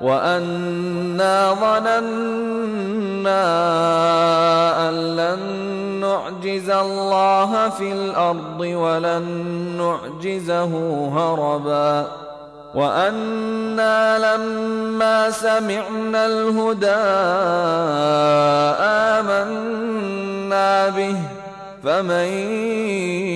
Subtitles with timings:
[0.00, 3.44] وأنا ظننا
[4.88, 5.40] أن لن
[6.00, 9.24] نعجز الله في الأرض ولن
[9.78, 10.72] نعجزه
[11.16, 12.06] هربا
[12.74, 17.00] وأنا لما سمعنا الهدى
[19.18, 21.16] آمنا به
[21.84, 22.28] فمن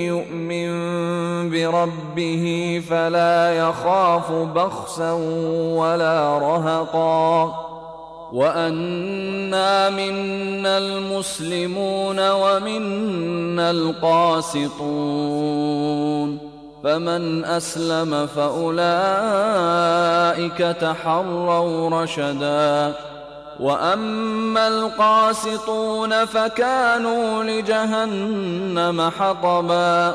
[0.06, 0.41] يؤمن
[1.66, 5.12] بربه فلا يخاف بخسا
[5.76, 7.54] ولا رهقا.
[8.32, 14.72] وأنا منا المسلمون ومنا القاسطون.
[16.84, 22.94] فمن أسلم فأولئك تحروا رشدا.
[23.60, 30.14] وأما القاسطون فكانوا لجهنم حطبا.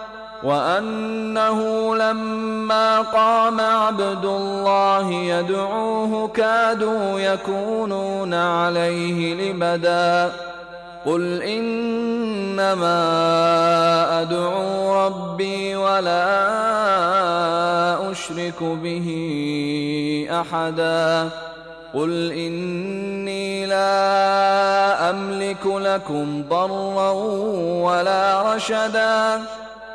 [0.43, 10.31] وأنه لما قام عبد الله يدعوه كادوا يكونون عليه لبدا.
[11.05, 13.01] قل إنما
[14.21, 16.51] أدعو ربي ولا
[18.11, 19.07] أشرك به
[20.31, 21.29] أحدا.
[21.93, 27.11] قل إني لا أملك لكم ضرا
[27.81, 29.41] ولا رشدا.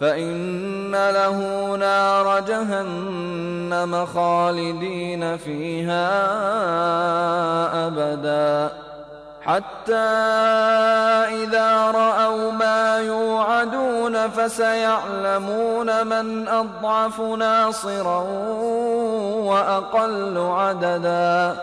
[0.00, 6.26] فإن له نار جهنم خالدين فيها
[7.86, 8.88] أبداً.
[9.42, 9.94] حتى
[11.34, 18.22] إذا رأوا ما يوعدون فسيعلمون من أضعف ناصرا
[19.42, 21.56] وأقل عددا.